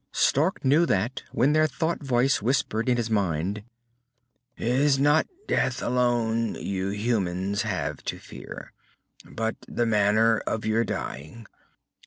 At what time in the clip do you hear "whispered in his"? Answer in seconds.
2.41-3.11